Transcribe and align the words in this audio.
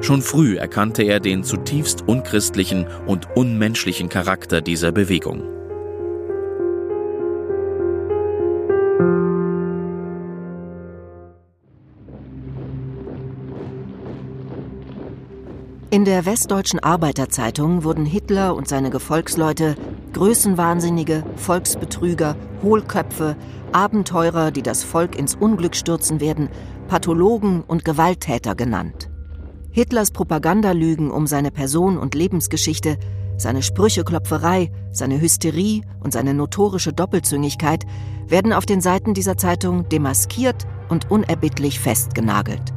Schon 0.00 0.22
früh 0.22 0.56
erkannte 0.56 1.02
er 1.02 1.20
den 1.20 1.42
zutiefst 1.42 2.06
unchristlichen 2.06 2.86
und 3.06 3.36
unmenschlichen 3.36 4.08
Charakter 4.08 4.60
dieser 4.60 4.92
Bewegung. 4.92 5.42
In 15.90 16.04
der 16.04 16.26
Westdeutschen 16.26 16.80
Arbeiterzeitung 16.80 17.82
wurden 17.82 18.04
Hitler 18.04 18.54
und 18.54 18.68
seine 18.68 18.90
Gefolgsleute 18.90 19.76
Größenwahnsinnige, 20.12 21.24
Volksbetrüger, 21.36 22.36
Hohlköpfe, 22.62 23.36
Abenteurer, 23.72 24.50
die 24.50 24.62
das 24.62 24.84
Volk 24.84 25.18
ins 25.18 25.34
Unglück 25.34 25.74
stürzen 25.74 26.20
werden, 26.20 26.48
Pathologen 26.88 27.62
und 27.62 27.84
Gewalttäter 27.84 28.54
genannt. 28.54 29.10
Hitlers 29.76 30.10
Propagandalügen 30.10 31.10
um 31.10 31.26
seine 31.26 31.50
Person 31.50 31.98
und 31.98 32.14
Lebensgeschichte, 32.14 32.96
seine 33.36 33.62
Sprücheklopferei, 33.62 34.70
seine 34.90 35.20
Hysterie 35.20 35.82
und 36.00 36.14
seine 36.14 36.32
notorische 36.32 36.94
Doppelzüngigkeit 36.94 37.84
werden 38.26 38.54
auf 38.54 38.64
den 38.64 38.80
Seiten 38.80 39.12
dieser 39.12 39.36
Zeitung 39.36 39.86
demaskiert 39.90 40.66
und 40.88 41.10
unerbittlich 41.10 41.78
festgenagelt. 41.78 42.72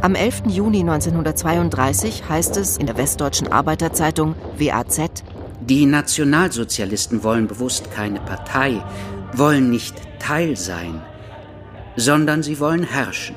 Am 0.00 0.14
11. 0.14 0.42
Juni 0.50 0.82
1932 0.82 2.28
heißt 2.28 2.56
es 2.56 2.76
in 2.76 2.86
der 2.86 2.96
Westdeutschen 2.96 3.50
Arbeiterzeitung 3.50 4.36
WAZ, 4.56 5.24
Die 5.60 5.86
Nationalsozialisten 5.86 7.24
wollen 7.24 7.48
bewusst 7.48 7.90
keine 7.90 8.20
Partei, 8.20 8.80
wollen 9.32 9.70
nicht 9.70 9.96
Teil 10.20 10.56
sein, 10.56 11.02
sondern 11.96 12.42
sie 12.42 12.60
wollen 12.60 12.82
herrschen. 12.84 13.36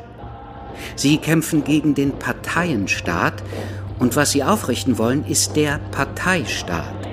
Sie 0.96 1.18
kämpfen 1.18 1.64
gegen 1.64 1.96
den 1.96 2.12
Parteienstaat 2.12 3.44
und 4.00 4.16
was 4.16 4.32
sie 4.32 4.44
aufrichten 4.44 4.98
wollen, 4.98 5.26
ist 5.26 5.56
der 5.56 5.80
Parteistaat. 5.92 7.08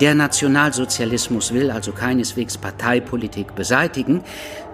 Der 0.00 0.14
Nationalsozialismus 0.14 1.52
will 1.52 1.70
also 1.70 1.92
keineswegs 1.92 2.56
Parteipolitik 2.56 3.54
beseitigen, 3.56 4.22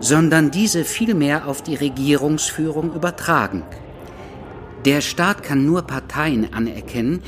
sondern 0.00 0.50
diese 0.50 0.84
vielmehr 0.84 1.48
auf 1.48 1.62
die 1.62 1.76
Regierungsführung 1.76 2.92
übertragen. 2.92 3.62
Der 4.84 5.00
Staat 5.00 5.42
kann 5.42 5.64
nur 5.64 5.82
Parteien 5.82 6.52
anerkennen, 6.52 7.22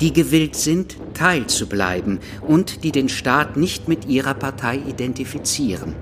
die 0.00 0.12
gewillt 0.12 0.56
sind, 0.56 0.96
teilzubleiben 1.14 2.20
und 2.42 2.84
die 2.84 2.92
den 2.92 3.08
Staat 3.08 3.56
nicht 3.56 3.88
mit 3.88 4.04
ihrer 4.06 4.34
Partei 4.34 4.76
identifizieren. 4.86 5.94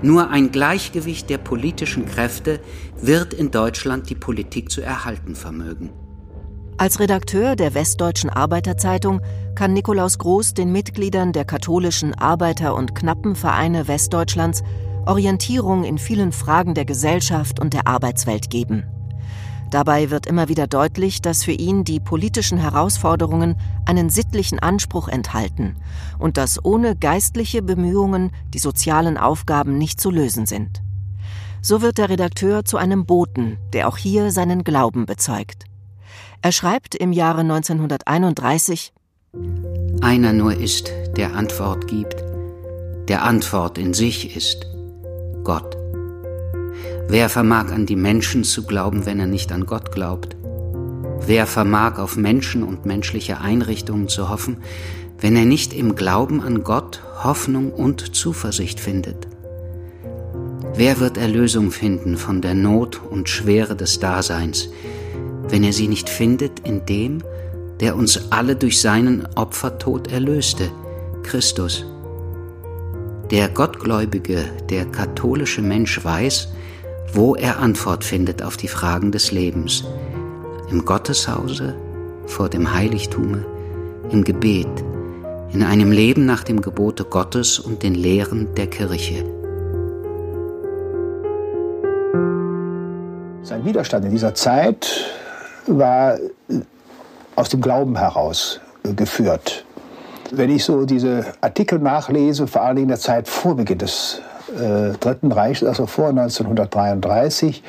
Nur 0.00 0.30
ein 0.30 0.52
Gleichgewicht 0.52 1.28
der 1.28 1.38
politischen 1.38 2.06
Kräfte 2.06 2.60
wird 3.00 3.34
in 3.34 3.50
Deutschland 3.50 4.08
die 4.10 4.14
Politik 4.14 4.70
zu 4.70 4.80
erhalten 4.80 5.34
vermögen. 5.34 5.90
Als 6.76 7.00
Redakteur 7.00 7.56
der 7.56 7.74
Westdeutschen 7.74 8.30
Arbeiterzeitung 8.30 9.20
kann 9.56 9.72
Nikolaus 9.72 10.18
Groß 10.18 10.54
den 10.54 10.70
Mitgliedern 10.70 11.32
der 11.32 11.44
katholischen 11.44 12.14
Arbeiter- 12.14 12.76
und 12.76 12.94
Knappenvereine 12.94 13.88
Westdeutschlands 13.88 14.62
Orientierung 15.04 15.82
in 15.82 15.98
vielen 15.98 16.30
Fragen 16.30 16.74
der 16.74 16.84
Gesellschaft 16.84 17.58
und 17.58 17.72
der 17.72 17.88
Arbeitswelt 17.88 18.50
geben. 18.50 18.84
Dabei 19.70 20.10
wird 20.10 20.26
immer 20.26 20.48
wieder 20.48 20.66
deutlich, 20.66 21.20
dass 21.20 21.44
für 21.44 21.52
ihn 21.52 21.84
die 21.84 22.00
politischen 22.00 22.58
Herausforderungen 22.58 23.56
einen 23.84 24.08
sittlichen 24.08 24.58
Anspruch 24.58 25.08
enthalten 25.08 25.76
und 26.18 26.36
dass 26.38 26.64
ohne 26.64 26.96
geistliche 26.96 27.62
Bemühungen 27.62 28.30
die 28.54 28.58
sozialen 28.58 29.18
Aufgaben 29.18 29.76
nicht 29.76 30.00
zu 30.00 30.10
lösen 30.10 30.46
sind. 30.46 30.82
So 31.60 31.82
wird 31.82 31.98
der 31.98 32.08
Redakteur 32.08 32.64
zu 32.64 32.76
einem 32.76 33.04
Boten, 33.04 33.58
der 33.72 33.88
auch 33.88 33.98
hier 33.98 34.30
seinen 34.30 34.64
Glauben 34.64 35.06
bezeugt. 35.06 35.64
Er 36.40 36.52
schreibt 36.52 36.94
im 36.94 37.12
Jahre 37.12 37.40
1931 37.40 38.92
Einer 40.00 40.32
nur 40.32 40.54
ist, 40.54 40.90
der 41.16 41.34
Antwort 41.34 41.88
gibt, 41.88 42.22
der 43.08 43.24
Antwort 43.24 43.76
in 43.76 43.92
sich 43.92 44.36
ist 44.36 44.66
Gott. 45.42 45.77
Wer 47.10 47.30
vermag 47.30 47.72
an 47.72 47.86
die 47.86 47.96
Menschen 47.96 48.44
zu 48.44 48.66
glauben, 48.66 49.06
wenn 49.06 49.18
er 49.18 49.26
nicht 49.26 49.50
an 49.50 49.64
Gott 49.64 49.92
glaubt? 49.92 50.36
Wer 51.26 51.46
vermag 51.46 51.98
auf 51.98 52.18
Menschen 52.18 52.62
und 52.62 52.84
menschliche 52.84 53.40
Einrichtungen 53.40 54.08
zu 54.08 54.28
hoffen, 54.28 54.58
wenn 55.18 55.34
er 55.34 55.46
nicht 55.46 55.72
im 55.72 55.94
Glauben 55.94 56.42
an 56.42 56.64
Gott 56.64 57.02
Hoffnung 57.24 57.72
und 57.72 58.14
Zuversicht 58.14 58.78
findet? 58.78 59.26
Wer 60.74 61.00
wird 61.00 61.16
Erlösung 61.16 61.70
finden 61.70 62.18
von 62.18 62.42
der 62.42 62.52
Not 62.52 63.00
und 63.10 63.30
Schwere 63.30 63.74
des 63.74 64.00
Daseins, 64.00 64.68
wenn 65.48 65.64
er 65.64 65.72
sie 65.72 65.88
nicht 65.88 66.10
findet 66.10 66.60
in 66.60 66.84
dem, 66.84 67.22
der 67.80 67.96
uns 67.96 68.30
alle 68.30 68.54
durch 68.54 68.82
seinen 68.82 69.26
Opfertod 69.34 70.12
erlöste, 70.12 70.70
Christus. 71.22 71.86
Der 73.30 73.48
Gottgläubige, 73.48 74.44
der 74.68 74.84
katholische 74.84 75.62
Mensch 75.62 76.04
weiß, 76.04 76.48
wo 77.12 77.34
er 77.34 77.58
Antwort 77.58 78.04
findet 78.04 78.42
auf 78.42 78.56
die 78.56 78.68
Fragen 78.68 79.12
des 79.12 79.32
Lebens. 79.32 79.84
Im 80.70 80.84
Gotteshause, 80.84 81.74
vor 82.26 82.48
dem 82.48 82.74
Heiligtume, 82.74 83.44
im 84.10 84.24
Gebet, 84.24 84.68
in 85.52 85.62
einem 85.62 85.90
Leben 85.90 86.26
nach 86.26 86.44
dem 86.44 86.60
Gebote 86.60 87.04
Gottes 87.04 87.58
und 87.58 87.82
den 87.82 87.94
Lehren 87.94 88.54
der 88.54 88.66
Kirche. 88.66 89.24
Sein 93.42 93.64
Widerstand 93.64 94.04
in 94.04 94.10
dieser 94.10 94.34
Zeit 94.34 95.06
war 95.66 96.18
aus 97.34 97.48
dem 97.48 97.62
Glauben 97.62 97.96
heraus 97.96 98.60
geführt. 98.96 99.64
Wenn 100.30 100.50
ich 100.50 100.64
so 100.64 100.84
diese 100.84 101.24
Artikel 101.40 101.78
nachlese, 101.78 102.46
vor 102.46 102.62
allen 102.62 102.76
Dingen 102.76 102.84
in 102.84 102.90
der 102.90 102.98
Zeit 102.98 103.26
vor 103.26 103.56
Beginn 103.56 103.78
des 103.78 104.20
äh, 104.50 104.92
Dritten 104.98 105.32
Reichs, 105.32 105.62
also 105.62 105.86
vor 105.86 106.08
1933, 106.08 107.62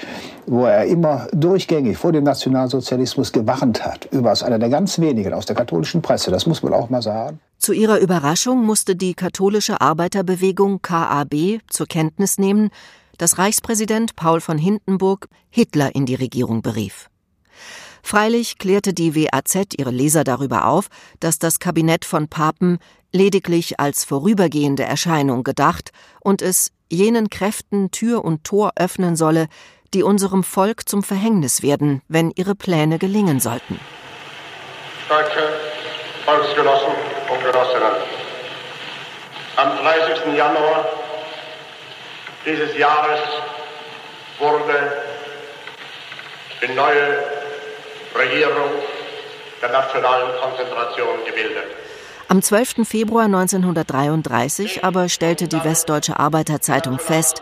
wo 0.48 0.66
er 0.66 0.86
immer 0.86 1.28
durchgängig 1.32 1.98
vor 1.98 2.12
dem 2.12 2.24
Nationalsozialismus 2.24 3.32
gewarnt 3.32 3.86
hat, 3.86 4.08
überaus 4.12 4.44
einer 4.44 4.60
der 4.60 4.70
ganz 4.70 5.00
wenigen 5.00 5.34
aus 5.34 5.46
der 5.46 5.56
katholischen 5.56 6.02
Presse, 6.02 6.32
das 6.32 6.46
muss 6.46 6.64
man 6.64 6.74
auch 6.74 6.90
mal 6.90 7.02
sagen. 7.02 7.40
Zu 7.58 7.74
ihrer 7.74 8.00
Überraschung 8.00 8.66
musste 8.66 8.96
die 8.96 9.14
katholische 9.14 9.82
Arbeiterbewegung 9.82 10.82
KAB 10.82 11.60
zur 11.68 11.88
Kenntnis 11.88 12.38
nehmen, 12.38 12.70
dass 13.18 13.38
Reichspräsident 13.38 14.16
Paul 14.16 14.40
von 14.40 14.58
Hindenburg 14.58 15.28
Hitler 15.50 15.94
in 15.94 16.06
die 16.06 16.16
Regierung 16.16 16.62
berief. 16.62 17.10
Freilich 18.02 18.58
klärte 18.58 18.94
die 18.94 19.14
WAZ 19.16 19.74
ihre 19.78 19.92
Leser 19.92 20.24
darüber 20.24 20.68
auf, 20.68 20.88
dass 21.20 21.38
das 21.38 21.60
Kabinett 21.60 22.06
von 22.06 22.28
Papen 22.28 22.80
lediglich 23.12 23.80
als 23.80 24.04
vorübergehende 24.04 24.84
Erscheinung 24.84 25.44
gedacht 25.44 25.92
und 26.22 26.42
es 26.42 26.72
jenen 26.90 27.30
Kräften 27.30 27.92
Tür 27.92 28.24
und 28.24 28.44
Tor 28.44 28.74
öffnen 28.76 29.16
solle, 29.16 29.48
die 29.94 30.04
unserem 30.04 30.44
Volk 30.44 30.88
zum 30.88 31.04
Verhängnis 31.04 31.64
werden, 31.64 32.02
wenn 32.08 32.32
ihre 32.36 32.56
Pläne 32.56 33.00
gelingen 33.00 33.40
sollten. 33.40 33.80
Deutsche 35.08 35.54
Volksgenossen 36.26 36.94
und 37.32 37.44
Genossinnen, 37.44 37.94
am 39.56 39.78
30. 39.78 40.38
Januar 40.38 40.86
dieses 42.46 42.78
Jahres 42.78 43.20
wurde 44.38 45.04
die 46.62 46.74
neue 46.74 47.24
Regierung 48.16 48.72
der 49.62 49.70
nationalen 49.70 50.40
Konzentration 50.40 51.26
gebildet. 51.26 51.79
Am 52.32 52.44
12. 52.44 52.88
Februar 52.88 53.26
1933 53.26 54.84
aber 54.84 55.10
stellte 55.10 55.48
die 55.48 55.64
Westdeutsche 55.64 56.20
Arbeiterzeitung 56.20 57.00
fest, 57.00 57.42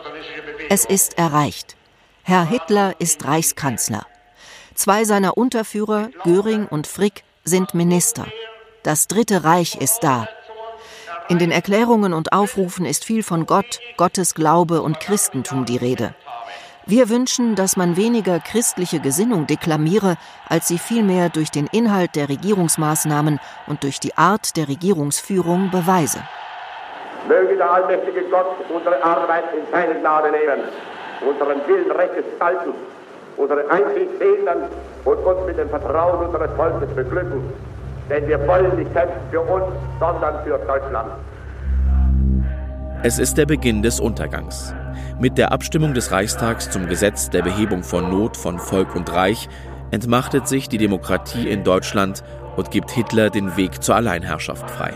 es 0.70 0.86
ist 0.86 1.18
erreicht. 1.18 1.76
Herr 2.22 2.46
Hitler 2.46 2.94
ist 2.98 3.22
Reichskanzler. 3.26 4.06
Zwei 4.74 5.04
seiner 5.04 5.36
Unterführer, 5.36 6.08
Göring 6.24 6.64
und 6.64 6.86
Frick, 6.86 7.22
sind 7.44 7.74
Minister. 7.74 8.28
Das 8.82 9.08
Dritte 9.08 9.44
Reich 9.44 9.74
ist 9.74 9.98
da. 10.00 10.26
In 11.28 11.38
den 11.38 11.50
Erklärungen 11.50 12.14
und 12.14 12.32
Aufrufen 12.32 12.86
ist 12.86 13.04
viel 13.04 13.22
von 13.22 13.44
Gott, 13.44 13.80
Gottes 13.98 14.34
Glaube 14.34 14.80
und 14.80 15.00
Christentum 15.00 15.66
die 15.66 15.76
Rede. 15.76 16.14
Wir 16.90 17.10
wünschen, 17.10 17.54
dass 17.54 17.76
man 17.76 17.98
weniger 17.98 18.40
christliche 18.40 18.98
Gesinnung 18.98 19.46
deklamiere, 19.46 20.16
als 20.48 20.68
sie 20.68 20.78
vielmehr 20.78 21.28
durch 21.28 21.50
den 21.50 21.66
Inhalt 21.66 22.16
der 22.16 22.30
Regierungsmaßnahmen 22.30 23.40
und 23.66 23.82
durch 23.82 24.00
die 24.00 24.16
Art 24.16 24.56
der 24.56 24.68
Regierungsführung 24.68 25.70
beweise. 25.70 26.20
Möge 27.28 27.56
der 27.56 27.70
allmächtige 27.70 28.22
Gott 28.30 28.56
unsere 28.74 29.04
Arbeit 29.04 29.44
in 29.52 29.70
seine 29.70 30.00
Gnade 30.00 30.30
nehmen, 30.30 30.60
unseren 31.20 31.60
Willen 31.68 31.90
rechtes 31.90 32.24
halten, 32.40 32.72
unsere 33.36 33.70
Einsicht 33.70 34.08
segnen 34.18 34.62
und 35.04 35.18
uns 35.18 35.46
mit 35.46 35.58
dem 35.58 35.68
Vertrauen 35.68 36.24
unseres 36.24 36.50
Volkes 36.56 36.88
beglücken. 36.96 37.52
Denn 38.08 38.26
wir 38.26 38.48
wollen 38.48 38.74
nicht 38.78 38.94
kämpfen 38.94 39.20
für 39.30 39.42
uns, 39.42 39.66
sondern 40.00 40.42
für 40.42 40.56
Deutschland. 40.66 41.12
Es 43.04 43.20
ist 43.20 43.38
der 43.38 43.46
Beginn 43.46 43.82
des 43.82 44.00
Untergangs. 44.00 44.74
Mit 45.20 45.38
der 45.38 45.52
Abstimmung 45.52 45.94
des 45.94 46.10
Reichstags 46.10 46.68
zum 46.68 46.88
Gesetz 46.88 47.30
der 47.30 47.42
Behebung 47.42 47.84
von 47.84 48.10
Not 48.10 48.36
von 48.36 48.58
Volk 48.58 48.96
und 48.96 49.12
Reich 49.12 49.48
entmachtet 49.92 50.48
sich 50.48 50.68
die 50.68 50.78
Demokratie 50.78 51.48
in 51.48 51.62
Deutschland 51.62 52.24
und 52.56 52.72
gibt 52.72 52.90
Hitler 52.90 53.30
den 53.30 53.56
Weg 53.56 53.84
zur 53.84 53.94
Alleinherrschaft 53.94 54.68
frei. 54.68 54.94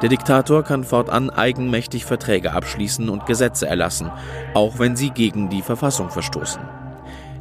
Der 0.00 0.08
Diktator 0.08 0.62
kann 0.62 0.84
fortan 0.84 1.28
eigenmächtig 1.28 2.06
Verträge 2.06 2.54
abschließen 2.54 3.10
und 3.10 3.26
Gesetze 3.26 3.66
erlassen, 3.66 4.10
auch 4.54 4.78
wenn 4.78 4.96
sie 4.96 5.10
gegen 5.10 5.50
die 5.50 5.62
Verfassung 5.62 6.08
verstoßen. 6.08 6.62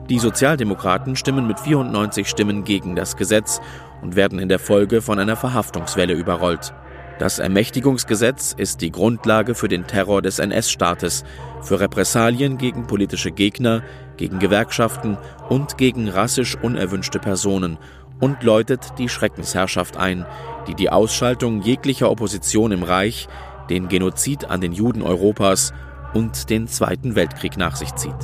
Die 0.10 0.20
Sozialdemokraten 0.20 1.16
stimmen 1.16 1.48
mit 1.48 1.62
94 1.62 2.28
Stimmen 2.28 2.66
gegen 2.66 2.98
das 2.98 3.16
Gesetz 3.16 3.62
und 4.02 4.18
werden 4.18 4.38
in 4.38 4.50
der 4.50 4.60
Folge 4.60 5.02
von 5.02 5.18
einer 5.18 5.38
Verhaftungswelle 5.38 6.14
überrollt. 6.14 6.74
Das 7.22 7.38
Ermächtigungsgesetz 7.38 8.56
ist 8.58 8.82
die 8.82 8.92
Grundlage 8.92 9.54
für 9.54 9.68
den 9.68 9.86
Terror 9.86 10.24
des 10.24 10.40
NS-Staates, 10.40 11.24
für 11.62 11.80
Repressalien 11.80 12.58
gegen 12.58 12.88
politische 12.88 13.30
Gegner, 13.30 13.84
gegen 14.18 14.40
Gewerkschaften 14.40 15.20
und 15.48 15.78
gegen 15.78 16.10
rassisch 16.10 16.58
unerwünschte 16.60 17.20
Personen 17.20 17.78
und 18.20 18.42
läutet 18.42 18.98
die 18.98 19.08
Schreckensherrschaft 19.08 19.98
ein, 19.98 20.26
die 20.66 20.74
die 20.74 20.90
Ausschaltung 20.90 21.62
jeglicher 21.62 22.10
Opposition 22.10 22.72
im 22.72 22.82
Reich, 22.82 23.28
den 23.70 23.88
Genozid 23.88 24.46
an 24.46 24.60
den 24.60 24.72
Juden 24.72 25.04
Europas 25.04 25.74
und 26.16 26.50
den 26.50 26.68
Zweiten 26.68 27.14
Weltkrieg 27.14 27.56
nach 27.56 27.76
sich 27.76 27.94
zieht. 27.94 28.16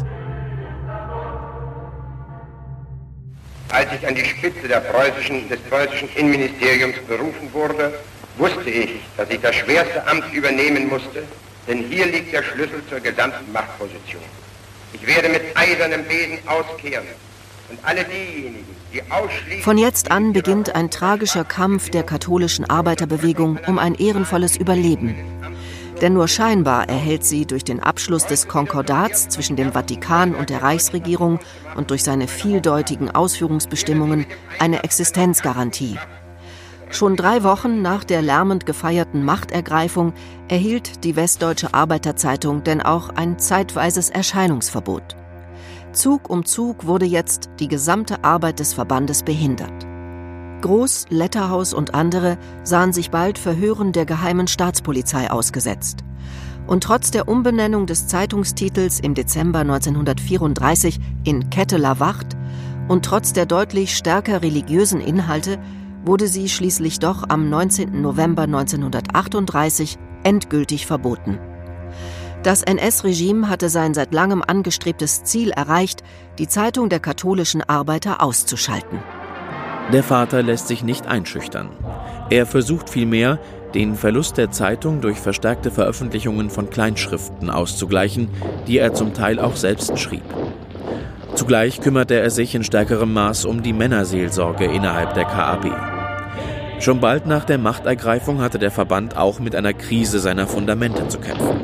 Als 3.70 3.94
ich 3.94 4.08
an 4.08 4.16
die 4.16 4.26
Spitze 4.26 4.68
preußischen, 4.68 5.50
des 5.50 5.60
preußischen 5.70 6.10
Innenministeriums 6.16 6.98
berufen 7.08 7.54
wurde, 7.54 7.94
wusste 8.38 8.70
ich, 8.70 8.92
dass 9.16 9.30
ich 9.30 9.42
das 9.42 9.56
schwerste 9.56 10.06
Amt 10.08 10.32
übernehmen 10.34 10.88
musste, 10.90 11.24
denn 11.68 11.84
hier 11.90 12.06
liegt 12.06 12.34
der 12.34 12.44
Schlüssel 12.44 12.82
zur 12.90 13.00
gesamten 13.00 13.52
Machtposition. 13.52 14.22
Ich 14.94 15.06
werde 15.06 15.30
mit 15.30 15.42
eisernem 15.56 16.04
Besen 16.06 16.40
auskehren 16.48 17.06
und 17.70 17.80
alle 17.84 18.06
diejenigen, 18.06 18.76
die 18.94 19.02
ausschließlich... 19.12 19.64
Von 19.64 19.78
jetzt 19.78 20.12
an 20.12 20.34
beginnt 20.34 20.76
ein 20.76 20.90
tragischer 20.90 21.44
Kampf 21.44 21.90
der 21.90 22.04
katholischen 22.04 22.70
Arbeiterbewegung 22.70 23.60
um 23.68 23.80
ein 23.80 23.96
ehrenvolles 23.96 24.56
Überleben. 24.56 25.16
Denn 26.02 26.14
nur 26.14 26.28
scheinbar 26.28 26.88
erhält 26.88 27.26
sie 27.26 27.46
durch 27.46 27.64
den 27.64 27.80
Abschluss 27.80 28.28
des 28.28 28.48
Konkordats 28.48 29.30
zwischen 29.30 29.56
dem 29.56 29.74
Vatikan 29.74 30.36
und 30.36 30.52
der 30.52 30.62
Reichsregierung 30.62 31.40
und 31.76 31.90
durch 31.90 32.04
seine 32.04 32.28
vieldeutigen 32.28 33.10
Ausführungsbestimmungen 33.10 34.28
eine 34.60 34.84
Existenzgarantie. 34.84 35.98
Schon 36.90 37.18
drei 37.18 37.44
Wochen 37.44 37.82
nach 37.82 38.04
der 38.04 38.22
lärmend 38.22 38.66
gefeierten 38.66 39.24
Machtergreifung 39.24 40.14
erhielt 40.48 41.04
die 41.04 41.16
Westdeutsche 41.16 41.74
Arbeiterzeitung 41.74 42.64
denn 42.64 42.82
auch 42.82 43.10
ein 43.10 43.40
zeitweises 43.40 44.10
Erscheinungsverbot. 44.10 45.16
Zug 45.92 46.30
um 46.30 46.46
Zug 46.46 46.86
wurde 46.86 47.06
jetzt 47.06 47.50
die 47.60 47.68
gesamte 47.68 48.24
Arbeit 48.24 48.60
des 48.60 48.74
Verbandes 48.74 49.24
behindert. 49.24 49.86
Groß, 50.62 51.08
Letterhaus 51.10 51.74
und 51.74 51.94
andere 51.94 52.38
sahen 52.64 52.94
sich 52.94 53.12
bald 53.12 53.38
Verhören 53.38 53.92
der 53.92 54.06
geheimen 54.06 54.48
Staatspolizei 54.48 55.30
ausgesetzt. 55.30 56.04
Und 56.68 56.84
trotz 56.84 57.12
der 57.12 57.28
Umbenennung 57.28 57.86
des 57.86 58.08
Zeitungstitels 58.08 59.00
im 59.00 59.14
Dezember 59.14 59.60
1934 59.60 61.00
in 61.24 61.50
Ketteler 61.50 62.00
Wacht 62.00 62.36
und 62.88 63.06
trotz 63.06 63.34
der 63.34 63.46
deutlich 63.46 63.96
stärker 63.96 64.42
religiösen 64.42 65.00
Inhalte 65.00 65.60
wurde 66.08 66.28
sie 66.28 66.50
schließlich 66.50 67.00
doch 67.00 67.26
am 67.28 67.50
19. 67.50 68.02
November 68.02 68.44
1938 68.44 69.98
endgültig 70.24 70.88
verboten. 70.88 71.38
Das 72.44 72.64
NS-Regime 72.64 73.50
hatte 73.50 73.70
sein 73.70 73.94
seit 73.94 74.14
langem 74.14 74.42
angestrebtes 74.46 75.24
Ziel 75.24 75.52
erreicht, 75.52 76.04
die 76.40 76.48
Zeitung 76.48 76.90
der 76.90 77.00
katholischen 77.00 77.62
Arbeiter 77.62 78.24
auszuschalten. 78.24 79.00
Der 79.92 80.04
Vater 80.04 80.44
lässt 80.44 80.68
sich 80.68 80.84
nicht 80.84 81.08
einschüchtern. 81.08 81.70
Er 82.30 82.46
versucht 82.46 82.90
vielmehr, 82.90 83.40
den 83.74 83.96
Verlust 83.96 84.38
der 84.38 84.52
Zeitung 84.52 85.02
durch 85.02 85.18
verstärkte 85.18 85.72
Veröffentlichungen 85.72 86.50
von 86.50 86.70
Kleinschriften 86.70 87.50
auszugleichen, 87.50 88.30
die 88.68 88.78
er 88.78 88.94
zum 88.94 89.14
Teil 89.14 89.40
auch 89.40 89.56
selbst 89.56 90.00
schrieb. 90.00 90.24
Zugleich 91.36 91.82
kümmerte 91.82 92.16
er 92.16 92.30
sich 92.30 92.56
in 92.56 92.64
stärkerem 92.64 93.14
Maß 93.14 93.46
um 93.46 93.62
die 93.62 93.74
Männerseelsorge 93.74 94.66
innerhalb 94.66 95.14
der 95.14 95.26
KAB. 95.26 95.97
Schon 96.80 97.00
bald 97.00 97.26
nach 97.26 97.44
der 97.44 97.58
Machtergreifung 97.58 98.40
hatte 98.40 98.60
der 98.60 98.70
Verband 98.70 99.18
auch 99.18 99.40
mit 99.40 99.56
einer 99.56 99.74
Krise 99.74 100.20
seiner 100.20 100.46
Fundamente 100.46 101.08
zu 101.08 101.20
kämpfen. 101.20 101.62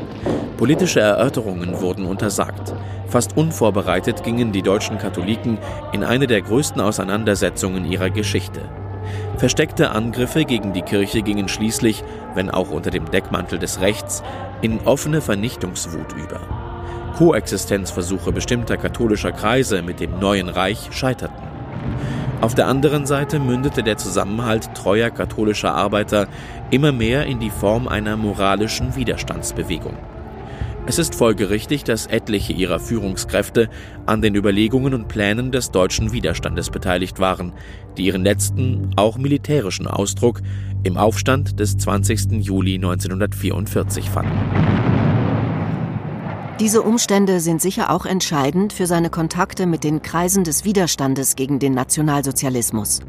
Politische 0.58 1.02
Erörterungen 1.02 1.82
wurden 1.82 2.06
untersagt. 2.06 2.74
Fast 3.08 3.38
unvorbereitet 3.38 4.24
gingen 4.24 4.52
die 4.52 4.64
deutschen 4.64 4.98
Katholiken 4.98 5.60
in 5.92 6.04
eine 6.04 6.26
der 6.26 6.42
größten 6.42 6.82
Auseinandersetzungen 6.82 7.86
ihrer 7.86 8.10
Geschichte. 8.10 8.62
Versteckte 9.38 9.92
Angriffe 9.92 10.46
gegen 10.46 10.74
die 10.74 10.82
Kirche 10.82 11.22
gingen 11.22 11.48
schließlich, 11.48 12.04
wenn 12.34 12.50
auch 12.50 12.72
unter 12.72 12.90
dem 12.90 13.12
Deckmantel 13.12 13.60
des 13.60 13.82
Rechts, 13.82 14.24
in 14.62 14.80
offene 14.82 15.22
Vernichtungswut 15.22 16.14
über. 16.14 16.40
Koexistenzversuche 17.18 18.32
bestimmter 18.32 18.78
katholischer 18.78 19.32
Kreise 19.32 19.84
mit 19.84 20.00
dem 20.00 20.18
neuen 20.20 20.50
Reich 20.50 20.90
scheiterten. 20.92 21.44
Auf 22.44 22.56
der 22.56 22.68
anderen 22.68 23.06
Seite 23.06 23.40
mündete 23.40 23.84
der 23.84 23.96
Zusammenhalt 23.96 24.76
treuer 24.76 25.10
katholischer 25.12 25.74
Arbeiter 25.74 26.28
immer 26.72 26.92
mehr 26.92 27.26
in 27.26 27.40
die 27.40 27.50
Form 27.50 27.88
einer 27.88 28.18
moralischen 28.18 28.98
Widerstandsbewegung. 28.98 29.98
Es 30.86 31.00
ist 31.00 31.16
folgerichtig, 31.16 31.86
dass 31.86 32.06
etliche 32.06 32.52
ihrer 32.52 32.82
Führungskräfte 32.82 33.70
an 34.06 34.22
den 34.22 34.36
Überlegungen 34.36 34.94
und 34.94 35.08
Plänen 35.08 35.54
des 35.54 35.72
deutschen 35.72 36.12
Widerstandes 36.12 36.70
beteiligt 36.70 37.22
waren, 37.22 37.54
die 37.96 38.08
ihren 38.08 38.26
letzten, 38.26 38.92
auch 38.98 39.18
militärischen 39.18 39.88
Ausdruck 39.88 40.42
im 40.84 40.98
Aufstand 40.98 41.62
des 41.62 41.78
20. 41.78 42.44
Juli 42.46 42.76
1944 42.76 44.10
fanden. 44.10 44.93
Diese 46.64 46.82
Umstände 46.82 47.42
sind 47.42 47.62
sicher 47.62 47.92
auch 47.92 48.06
entscheidend 48.06 48.72
für 48.72 48.88
seine 48.88 49.10
Kontakte 49.10 49.66
mit 49.66 49.84
den 49.84 50.02
Kreisen 50.02 50.46
des 50.46 50.64
Widerstandes 50.64 51.36
gegen 51.36 51.60
den 51.60 51.74
Nationalsozialismus. 51.74 53.02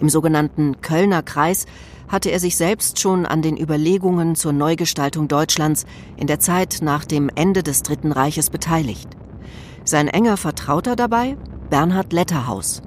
Im 0.00 0.08
sogenannten 0.08 0.80
Kölner 0.80 1.22
Kreis 1.22 1.66
hatte 2.08 2.30
er 2.30 2.40
sich 2.40 2.56
selbst 2.56 2.98
schon 2.98 3.26
an 3.26 3.42
den 3.42 3.58
Überlegungen 3.58 4.36
zur 4.36 4.54
Neugestaltung 4.54 5.28
Deutschlands 5.28 5.84
in 6.16 6.26
der 6.26 6.40
Zeit 6.40 6.78
nach 6.80 7.04
dem 7.04 7.30
Ende 7.34 7.62
des 7.62 7.82
Dritten 7.82 8.10
Reiches 8.10 8.48
beteiligt. 8.48 9.10
Sein 9.84 10.08
enger 10.08 10.38
Vertrauter 10.38 10.96
dabei 10.96 11.36
Bernhard 11.68 12.10
Letterhaus. 12.14 12.80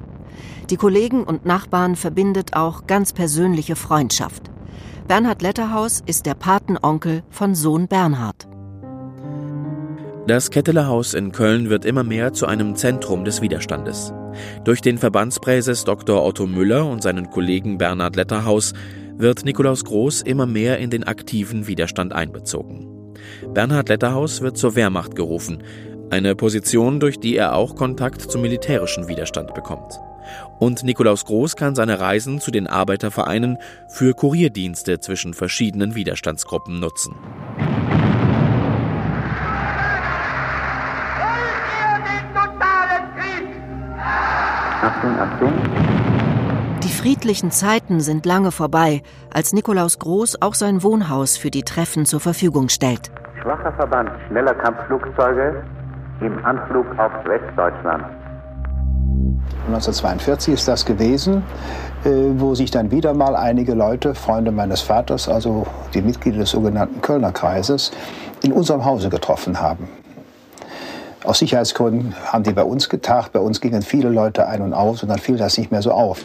Die 0.72 0.78
Kollegen 0.78 1.26
und 1.26 1.46
Nachbarn 1.46 1.96
verbindet 1.96 2.56
auch 2.56 2.88
ganz 2.88 3.14
persönliche 3.14 3.76
Freundschaft. 3.76 4.50
Bernhard 5.08 5.44
Letterhaus 5.44 6.02
ist 6.08 6.26
der 6.26 6.34
Patenonkel 6.34 7.22
von 7.30 7.54
Sohn 7.54 7.88
Bernhard. 7.88 8.48
Das 10.28 10.52
Ketteler 10.52 11.02
in 11.14 11.32
Köln 11.32 11.70
wird 11.70 11.86
immer 11.86 12.04
mehr 12.04 12.34
zu 12.34 12.48
einem 12.48 12.76
Zentrum 12.76 13.24
des 13.24 13.42
Widerstandes. 13.42 14.12
Durch 14.66 14.82
den 14.82 14.98
Verbandspräses 14.98 15.86
Dr. 15.86 16.22
Otto 16.22 16.46
Müller 16.46 16.86
und 16.86 17.02
seinen 17.02 17.30
Kollegen 17.30 17.78
Bernhard 17.78 18.18
Letterhaus 18.18 18.74
wird 19.16 19.46
Nikolaus 19.46 19.86
Groß 19.86 20.24
immer 20.24 20.46
mehr 20.46 20.80
in 20.80 20.90
den 20.90 21.06
aktiven 21.06 21.68
Widerstand 21.68 22.12
einbezogen. 22.12 23.16
Bernhard 23.54 23.88
Letterhaus 23.88 24.42
wird 24.42 24.58
zur 24.58 24.76
Wehrmacht 24.76 25.16
gerufen, 25.16 25.64
eine 26.10 26.36
Position, 26.36 27.00
durch 27.00 27.22
die 27.22 27.38
er 27.38 27.56
auch 27.56 27.78
Kontakt 27.78 28.22
zum 28.22 28.42
militärischen 28.42 29.08
Widerstand 29.08 29.54
bekommt. 29.54 29.94
Und 30.60 30.84
Nikolaus 30.84 31.24
Groß 31.24 31.56
kann 31.56 31.74
seine 31.74 32.02
Reisen 32.02 32.42
zu 32.42 32.52
den 32.52 32.68
Arbeitervereinen 32.68 33.60
für 33.88 34.14
Kurierdienste 34.14 35.00
zwischen 35.00 35.34
verschiedenen 35.34 35.96
Widerstandsgruppen 35.96 36.82
nutzen. 36.82 37.16
Achtung, 44.88 45.20
Achtung. 45.20 45.52
Die 46.82 46.90
friedlichen 46.90 47.52
Zeiten 47.52 48.00
sind 48.00 48.26
lange 48.26 48.54
vorbei, 48.54 49.02
als 49.34 49.52
Nikolaus 49.52 50.00
Groß 50.00 50.42
auch 50.42 50.54
sein 50.54 50.82
Wohnhaus 50.82 51.36
für 51.36 51.52
die 51.52 51.64
Treffen 51.64 52.06
zur 52.06 52.22
Verfügung 52.22 52.70
stellt. 52.70 53.12
Schwacher 53.42 53.74
Verband 53.74 54.10
schneller 54.30 54.54
Kampfflugzeuge 54.54 55.62
im 56.22 56.46
Anflug 56.46 56.86
auf 56.98 57.12
Westdeutschland. 57.26 58.06
1942 59.68 60.54
ist 60.54 60.68
das 60.70 60.86
gewesen, 60.86 61.44
äh, 62.06 62.10
wo 62.38 62.56
sich 62.56 62.72
dann 62.72 62.90
wieder 62.90 63.14
mal 63.14 63.36
einige 63.36 63.74
Leute, 63.74 64.16
Freunde 64.16 64.54
meines 64.54 64.80
Vaters, 64.80 65.28
also 65.28 65.68
die 65.94 66.02
Mitglieder 66.02 66.38
des 66.38 66.52
sogenannten 66.52 67.02
Kölner 67.02 67.34
Kreises, 67.34 67.92
in 68.42 68.54
unserem 68.54 68.86
Hause 68.86 69.10
getroffen 69.10 69.60
haben. 69.60 69.90
Aus 71.24 71.40
Sicherheitsgründen 71.40 72.16
haben 72.26 72.44
die 72.44 72.54
bei 72.54 72.64
uns 72.64 72.90
getagt. 72.90 73.34
Bei 73.34 73.40
uns 73.40 73.60
gingen 73.60 73.82
viele 73.82 74.10
Leute 74.10 74.48
ein 74.48 74.62
und 74.62 74.74
aus 74.74 75.04
und 75.04 75.10
dann 75.10 75.20
fiel 75.20 75.38
das 75.38 75.58
nicht 75.58 75.72
mehr 75.72 75.82
so 75.82 75.92
auf. 75.92 76.22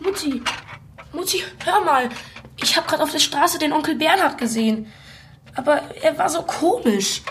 Mutti, 0.00 0.42
Mutti, 1.12 1.42
hör 1.64 1.84
mal. 1.84 2.08
Ich 2.62 2.76
habe 2.76 2.86
gerade 2.86 3.02
auf 3.02 3.10
der 3.10 3.18
Straße 3.18 3.58
den 3.58 3.72
Onkel 3.72 3.96
Bernhard 3.96 4.38
gesehen. 4.38 4.86
Aber 5.54 5.80
er 6.02 6.18
war 6.18 6.28
so 6.28 6.42
komisch. 6.42 7.22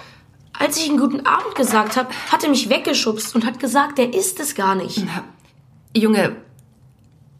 Als 0.59 0.77
ich 0.77 0.87
ihm 0.87 0.97
guten 0.97 1.25
Abend 1.25 1.55
gesagt 1.55 1.97
habe, 1.97 2.09
hat 2.31 2.43
er 2.43 2.49
mich 2.49 2.69
weggeschubst 2.69 3.35
und 3.35 3.45
hat 3.45 3.59
gesagt, 3.59 3.99
er 3.99 4.13
ist 4.13 4.39
es 4.39 4.55
gar 4.55 4.73
nicht. 4.75 5.03
Na, 5.05 5.23
Junge, 5.95 6.35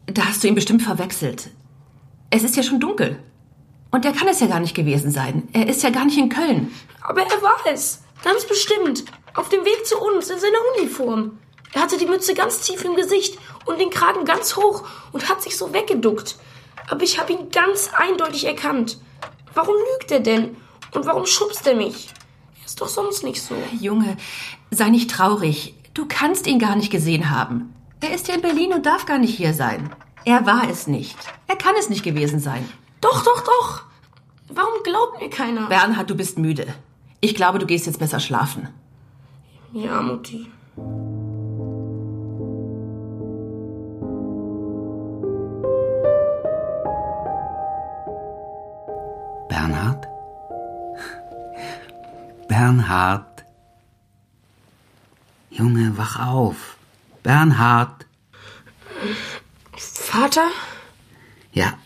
da 0.06 0.26
hast 0.26 0.42
du 0.42 0.48
ihn 0.48 0.54
bestimmt 0.54 0.82
verwechselt. 0.82 1.50
Es 2.30 2.44
ist 2.44 2.56
ja 2.56 2.62
schon 2.62 2.80
dunkel. 2.80 3.18
Und 3.90 4.04
er 4.04 4.12
kann 4.12 4.28
es 4.28 4.40
ja 4.40 4.46
gar 4.46 4.60
nicht 4.60 4.74
gewesen 4.74 5.10
sein. 5.10 5.48
Er 5.52 5.66
ist 5.66 5.82
ja 5.82 5.90
gar 5.90 6.04
nicht 6.04 6.18
in 6.18 6.28
Köln. 6.28 6.70
Aber 7.02 7.22
er 7.22 7.42
war 7.42 7.56
es. 7.72 8.02
Ganz 8.22 8.46
bestimmt. 8.46 9.04
Auf 9.38 9.48
dem 9.48 9.64
Weg 9.64 9.86
zu 9.86 9.96
uns 10.00 10.30
in 10.30 10.40
seiner 10.40 10.58
Uniform. 10.76 11.38
Er 11.72 11.82
hatte 11.82 11.96
die 11.96 12.06
Mütze 12.06 12.34
ganz 12.34 12.60
tief 12.60 12.84
im 12.84 12.96
Gesicht 12.96 13.38
und 13.66 13.78
den 13.78 13.90
Kragen 13.90 14.24
ganz 14.24 14.56
hoch 14.56 14.82
und 15.12 15.28
hat 15.28 15.42
sich 15.42 15.56
so 15.56 15.72
weggeduckt. 15.72 16.34
Aber 16.90 17.04
ich 17.04 17.20
habe 17.20 17.32
ihn 17.32 17.48
ganz 17.52 17.88
eindeutig 17.96 18.46
erkannt. 18.46 18.98
Warum 19.54 19.76
lügt 19.76 20.10
er 20.10 20.18
denn? 20.18 20.56
Und 20.92 21.06
warum 21.06 21.24
schubst 21.24 21.64
er 21.68 21.76
mich? 21.76 22.08
Er 22.58 22.66
ist 22.66 22.80
doch 22.80 22.88
sonst 22.88 23.22
nicht 23.22 23.40
so. 23.40 23.54
Junge, 23.80 24.16
sei 24.72 24.88
nicht 24.88 25.08
traurig. 25.08 25.72
Du 25.94 26.06
kannst 26.08 26.48
ihn 26.48 26.58
gar 26.58 26.74
nicht 26.74 26.90
gesehen 26.90 27.30
haben. 27.30 27.72
Er 28.00 28.16
ist 28.16 28.26
ja 28.26 28.34
in 28.34 28.42
Berlin 28.42 28.72
und 28.72 28.86
darf 28.86 29.06
gar 29.06 29.18
nicht 29.18 29.36
hier 29.36 29.54
sein. 29.54 29.94
Er 30.24 30.46
war 30.46 30.68
es 30.68 30.88
nicht. 30.88 31.16
Er 31.46 31.54
kann 31.54 31.76
es 31.78 31.88
nicht 31.88 32.02
gewesen 32.02 32.40
sein. 32.40 32.68
Doch, 33.00 33.22
doch, 33.22 33.42
doch. 33.42 33.82
Warum 34.48 34.82
glaubt 34.82 35.20
mir 35.20 35.30
keiner? 35.30 35.68
Bernhard, 35.68 36.10
du 36.10 36.16
bist 36.16 36.38
müde. 36.38 36.66
Ich 37.20 37.36
glaube, 37.36 37.60
du 37.60 37.66
gehst 37.66 37.86
jetzt 37.86 38.00
besser 38.00 38.18
schlafen. 38.18 38.68
Ja, 39.72 40.00
Mutti. 40.00 40.46
Bernhard? 49.48 50.08
Bernhard. 52.48 53.44
Junge, 55.50 55.98
wach 55.98 56.26
auf. 56.26 56.78
Bernhard. 57.22 58.06
Vater? 59.76 60.48
Ja, 61.52 61.78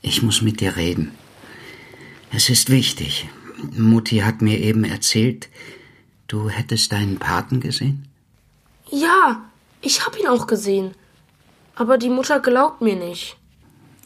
ich 0.00 0.22
muss 0.22 0.40
mit 0.40 0.60
dir 0.60 0.76
reden. 0.76 1.12
Es 2.32 2.48
ist 2.48 2.70
wichtig. 2.70 3.28
Mutti 3.76 4.18
hat 4.18 4.40
mir 4.40 4.58
eben 4.58 4.84
erzählt, 4.84 5.50
du 6.28 6.48
hättest 6.48 6.92
deinen 6.92 7.18
Paten 7.18 7.60
gesehen? 7.60 8.08
Ja, 8.90 9.44
ich 9.80 10.04
hab 10.04 10.18
ihn 10.18 10.28
auch 10.28 10.46
gesehen. 10.46 10.94
Aber 11.74 11.98
die 11.98 12.08
Mutter 12.08 12.40
glaubt 12.40 12.80
mir 12.80 12.96
nicht. 12.96 13.36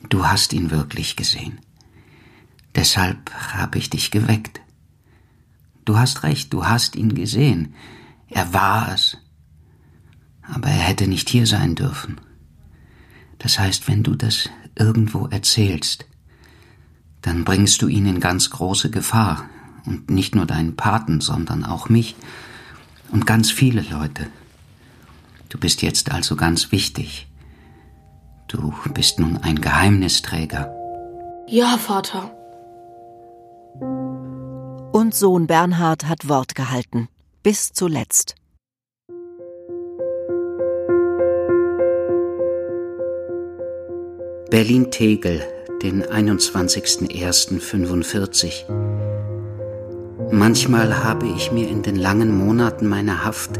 Du 0.09 0.27
hast 0.27 0.53
ihn 0.53 0.71
wirklich 0.71 1.17
gesehen. 1.17 1.61
Deshalb 2.75 3.33
habe 3.35 3.79
ich 3.79 3.91
dich 3.91 4.11
geweckt. 4.11 4.61
Du 5.85 5.99
hast 5.99 6.23
recht, 6.23 6.53
du 6.53 6.67
hast 6.67 6.97
ihn 6.97 7.15
gesehen. 7.15 7.75
Er 8.29 8.53
war 8.53 8.93
es. 8.93 9.17
Aber 10.43 10.69
er 10.69 10.75
hätte 10.75 11.07
nicht 11.07 11.29
hier 11.29 11.47
sein 11.47 11.75
dürfen. 11.75 12.21
Das 13.39 13.59
heißt, 13.59 13.89
wenn 13.89 14.03
du 14.03 14.15
das 14.15 14.49
irgendwo 14.77 15.27
erzählst, 15.27 16.07
dann 17.23 17.45
bringst 17.45 17.83
du 17.83 17.89
ihn 17.89 18.07
in 18.07 18.21
ganz 18.21 18.51
große 18.51 18.91
Gefahr. 18.91 19.49
Und 19.87 20.11
nicht 20.11 20.35
nur 20.35 20.47
deinen 20.47 20.77
Paten, 20.77 21.21
sondern 21.21 21.65
auch 21.65 21.89
mich 21.89 22.17
und 23.11 23.27
ganz 23.27 23.51
viele 23.51 23.83
Leute. 23.83 24.27
Du 25.49 25.59
bist 25.59 25.83
jetzt 25.83 26.13
also 26.13 26.37
ganz 26.37 26.71
wichtig. 26.73 27.27
Du 28.47 28.73
bist 28.95 29.19
nun 29.19 29.37
ein 29.39 29.61
Geheimnisträger. 29.61 30.73
Ja, 31.49 31.77
Vater. 31.79 32.31
Und 34.93 35.15
Sohn 35.15 35.47
Bernhard 35.47 36.09
hat 36.09 36.29
Wort 36.29 36.55
gehalten. 36.55 37.09
Bis 37.43 37.73
zuletzt. 37.73 38.35
Berlin-Tegel, 44.51 45.43
den 45.83 46.05
21.01.45. 46.05 49.00
Manchmal 50.33 51.03
habe 51.03 51.27
ich 51.27 51.51
mir 51.51 51.69
in 51.69 51.83
den 51.83 51.97
langen 51.97 52.37
Monaten 52.37 52.87
meiner 52.87 53.25
Haft 53.25 53.59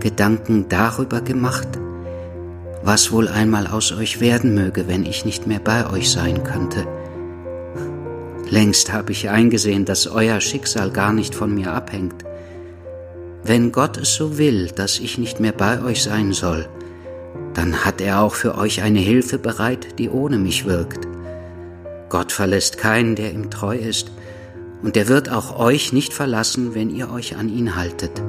Gedanken 0.00 0.66
darüber 0.70 1.20
gemacht, 1.20 1.68
was 2.82 3.12
wohl 3.12 3.28
einmal 3.28 3.66
aus 3.66 3.92
euch 3.92 4.18
werden 4.18 4.54
möge, 4.54 4.88
wenn 4.88 5.04
ich 5.04 5.26
nicht 5.26 5.46
mehr 5.46 5.58
bei 5.58 5.90
euch 5.90 6.10
sein 6.10 6.42
könnte. 6.42 6.86
Längst 8.48 8.94
habe 8.94 9.12
ich 9.12 9.28
eingesehen, 9.28 9.84
dass 9.84 10.06
euer 10.06 10.40
Schicksal 10.40 10.90
gar 10.90 11.12
nicht 11.12 11.34
von 11.34 11.54
mir 11.54 11.74
abhängt. 11.74 12.24
Wenn 13.44 13.70
Gott 13.70 13.98
es 13.98 14.14
so 14.14 14.38
will, 14.38 14.68
dass 14.68 14.98
ich 14.98 15.18
nicht 15.18 15.38
mehr 15.38 15.52
bei 15.52 15.82
euch 15.82 16.02
sein 16.02 16.32
soll, 16.32 16.66
dann 17.52 17.84
hat 17.84 18.00
er 18.00 18.22
auch 18.22 18.34
für 18.34 18.56
euch 18.56 18.80
eine 18.80 19.00
Hilfe 19.00 19.38
bereit, 19.38 19.98
die 19.98 20.08
ohne 20.08 20.38
mich 20.38 20.64
wirkt. 20.64 21.06
Gott 22.08 22.32
verlässt 22.32 22.78
keinen, 22.78 23.16
der 23.16 23.32
ihm 23.32 23.50
treu 23.50 23.76
ist, 23.76 24.10
und 24.82 24.96
er 24.96 25.08
wird 25.08 25.30
auch 25.30 25.58
euch 25.58 25.92
nicht 25.92 26.12
verlassen, 26.12 26.74
wenn 26.74 26.90
ihr 26.90 27.10
euch 27.10 27.36
an 27.36 27.48
ihn 27.48 27.76
haltet. 27.76 28.22